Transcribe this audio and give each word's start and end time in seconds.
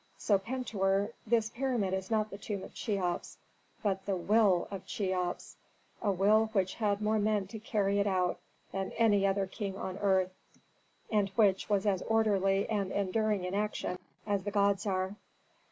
So, 0.17 0.39
Pentuer, 0.39 1.13
this 1.27 1.51
pyramid 1.51 1.93
is 1.93 2.09
not 2.09 2.31
the 2.31 2.37
tomb 2.39 2.63
of 2.63 2.73
Cheops, 2.73 3.37
but 3.83 4.07
the 4.07 4.15
will 4.15 4.67
of 4.71 4.87
Cheops, 4.87 5.57
a 6.01 6.11
will 6.11 6.47
which 6.53 6.73
had 6.73 7.03
more 7.03 7.19
men 7.19 7.45
to 7.49 7.59
carry 7.59 7.99
it 7.99 8.07
out 8.07 8.39
than 8.71 8.89
had 8.89 9.13
any 9.13 9.47
king 9.51 9.77
on 9.77 9.99
earth, 9.99 10.31
and 11.11 11.29
which 11.35 11.69
was 11.69 11.85
as 11.85 12.01
orderly 12.01 12.67
and 12.67 12.91
enduring 12.91 13.43
in 13.43 13.53
action 13.53 13.99
as 14.25 14.43
the 14.43 14.49
gods 14.49 14.87
are. 14.87 15.17